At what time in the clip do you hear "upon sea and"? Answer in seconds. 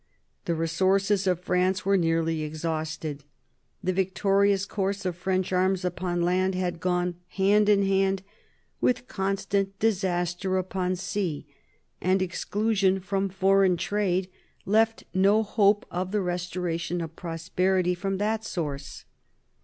10.57-12.19